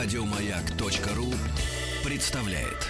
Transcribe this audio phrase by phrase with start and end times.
[0.00, 1.34] Радиомаяк.ру
[2.04, 2.86] представляет.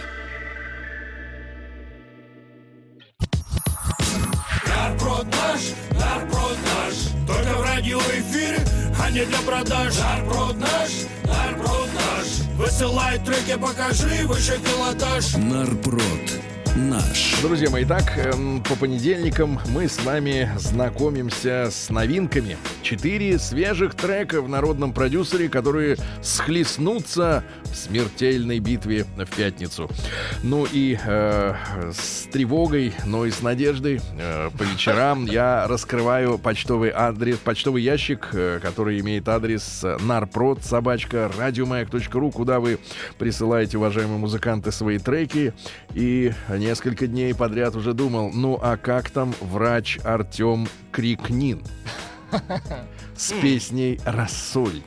[4.67, 8.63] Нарпрод наш, только в радиоэфире,
[9.01, 9.97] а не для продаж.
[9.97, 10.90] Нарпрод наш,
[11.24, 12.26] нарпрод наш,
[12.58, 15.35] высылай треки, покажи выше пилотаж.
[15.37, 17.41] Нарпрод наш.
[17.42, 22.56] Друзья мои, так, эм, по понедельникам мы с вами знакомимся с новинками.
[22.82, 29.90] Четыре свежих трека в народном продюсере, которые схлестнутся в смертельной битве в пятницу.
[30.42, 31.54] Ну и э,
[31.92, 38.28] с тревогой, но и с надеждой э, по вечерам я раскрываю почтовый адрес, почтовый ящик,
[38.32, 42.78] э, который имеет адрес нарпрод собачка радиомаяк.ру, куда вы
[43.18, 45.52] присылаете, уважаемые музыканты, свои треки.
[45.95, 46.32] И
[46.68, 51.62] несколько дней подряд уже думал, ну а как там врач Артем Крикнин?
[53.16, 54.84] С песней «Рассольник».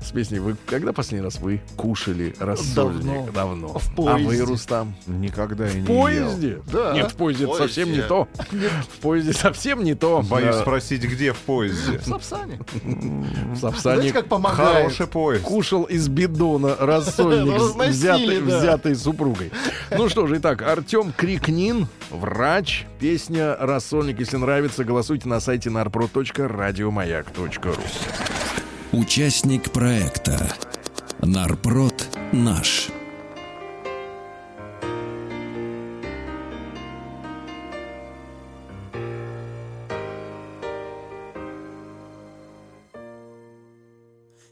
[0.00, 3.80] С песней «Вы когда последний раз вы кушали рассольник?» Давно.
[3.96, 4.38] А вы.
[4.40, 4.94] Рустам?
[5.06, 6.60] Никогда и не В поезде?
[6.72, 6.92] Да.
[6.92, 8.28] Нет, в поезде, это совсем не то.
[8.50, 10.22] В поезде совсем не то.
[10.22, 11.98] Боюсь спросить, где в поезде.
[11.98, 12.60] В Сапсане.
[12.82, 14.76] В Сапсане Знаете, как помогает?
[14.76, 15.44] Хороший поезд.
[15.44, 19.52] кушал из бидона рассольник, взятый супругой.
[19.90, 24.18] Ну что же, итак, Артем Крикнин, врач, песня «Рассольник».
[24.18, 28.43] Если нравится, голосуйте на сайте narpro.radiomayak.ru
[28.92, 30.54] Участник проекта
[31.20, 32.90] Нарпрод наш.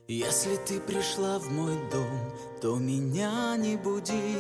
[0.09, 4.39] Если ты пришла в мой дом, то меня не буди.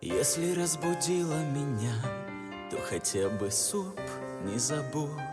[0.00, 1.94] Если разбудила меня,
[2.70, 4.00] то хотя бы суп
[4.44, 5.25] не забудь.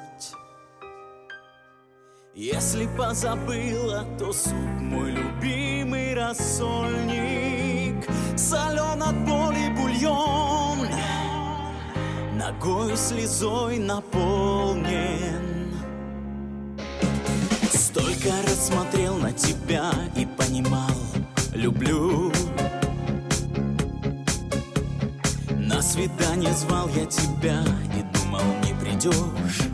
[2.35, 8.07] Если позабыла, то суп мой любимый рассольник.
[8.35, 10.87] Солен от боли бульон,
[12.35, 15.75] ногой слезой наполнен.
[17.71, 20.97] Столько раз смотрел на тебя и понимал,
[21.53, 22.31] люблю.
[25.51, 27.61] На свидание звал я тебя
[27.95, 29.69] и думал, не придешь,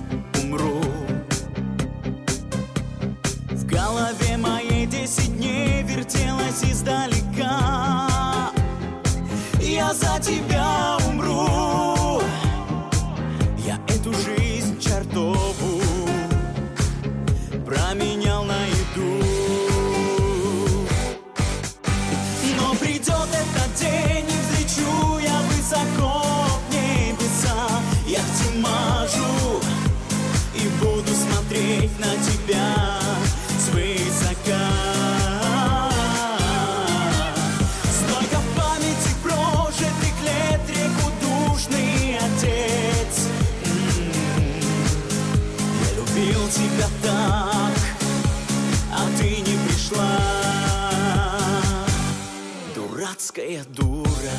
[53.20, 54.38] Дурацкая дура.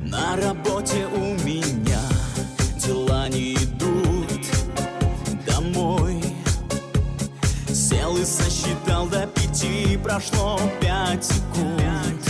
[0.00, 2.00] На работе у меня
[2.78, 4.40] дела не идут
[5.46, 6.22] домой.
[7.68, 12.22] Сел и сосчитал до пяти, прошло пять секунд.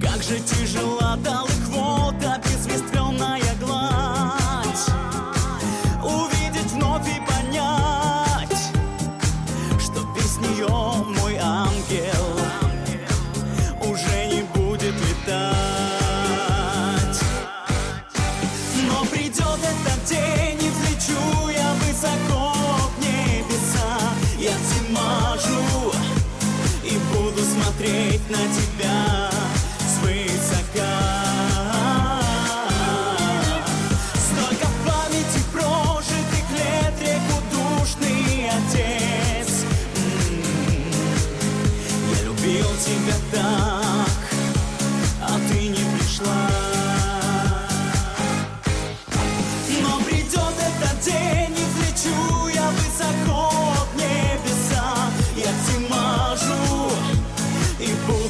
[0.00, 2.40] Как же тяжела далых вода,
[28.32, 29.01] на тебя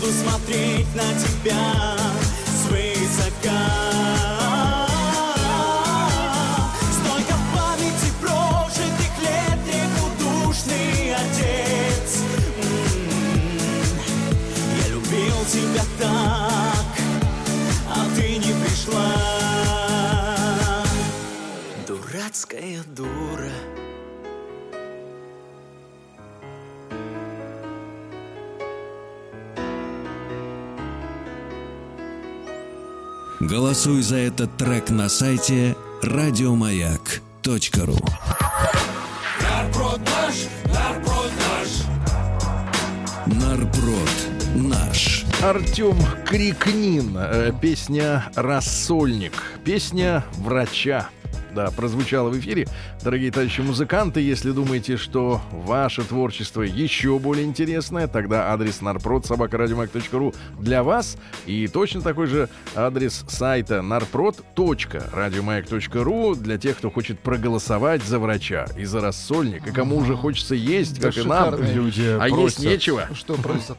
[0.03, 1.97] буду смотреть на тебя
[2.63, 3.61] свысока.
[6.93, 12.23] Столько в памяти прожитых лет, реку душный отец.
[12.59, 13.09] М,
[14.81, 16.91] Я любил тебя так,
[17.89, 19.33] а ты не пришла.
[33.43, 37.97] Голосуй за этот трек на сайте радиомаяк.ру
[39.41, 40.35] Нарпрод наш,
[40.73, 41.69] нарпрод наш.
[43.43, 44.11] Нарпрод
[44.55, 45.25] наш.
[45.43, 47.17] Артем Крикнин.
[47.19, 49.33] э, Песня «Рассольник».
[49.65, 51.09] Песня врача.
[51.55, 52.67] Да, прозвучала в эфире.
[53.03, 60.33] Дорогие товарищи музыканты, если думаете, что ваше творчество еще более интересное, тогда адрес нарпрод собакарадиомаг.ру
[60.59, 61.19] для вас.
[61.47, 68.85] И точно такой же адрес сайта нарпрод.радиомаяк.ру для тех, кто хочет проголосовать за врача и
[68.85, 69.67] за рассольник.
[69.67, 71.63] И кому уже хочется есть, Да как и нам.
[71.63, 73.09] Люди А есть просят, нечего.
[73.15, 73.77] Что просят?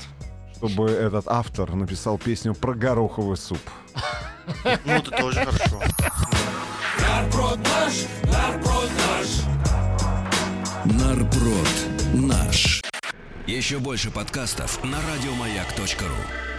[0.64, 3.60] чтобы этот автор написал песню про гороховый суп.
[4.64, 5.82] Ну, это тоже хорошо.
[7.94, 9.30] Наш, нарпрод наш.
[10.86, 11.70] Нарпрод
[12.14, 12.82] наш.
[13.46, 16.53] Еще больше подкастов на радиомаяк.ру.